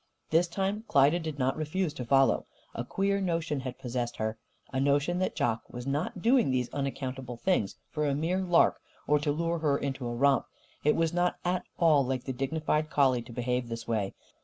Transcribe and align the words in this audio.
This 0.31 0.47
time 0.47 0.83
Klyda 0.87 1.19
did 1.19 1.37
not 1.37 1.55
refuse 1.55 1.93
to 1.93 2.05
follow. 2.05 2.47
A 2.73 2.83
queer 2.83 3.21
notion 3.21 3.59
had 3.59 3.77
possessed 3.77 4.15
her 4.17 4.39
a 4.73 4.79
notion 4.79 5.19
that 5.19 5.35
Jock 5.35 5.61
was 5.69 5.85
not 5.85 6.23
doing 6.23 6.49
these 6.49 6.73
unaccountable 6.73 7.37
things 7.37 7.75
for 7.91 8.07
a 8.07 8.15
mere 8.15 8.39
lark 8.41 8.81
or 9.05 9.19
to 9.19 9.31
lure 9.31 9.59
her 9.59 9.77
into 9.77 10.07
a 10.07 10.15
romp. 10.15 10.47
It 10.83 10.95
was 10.95 11.13
not 11.13 11.35
at 11.45 11.65
all 11.77 12.03
like 12.03 12.23
the 12.23 12.33
dignified 12.33 12.89
collie 12.89 13.21
to 13.21 13.31
behave 13.31 13.69
this 13.69 13.87
way. 13.87 14.15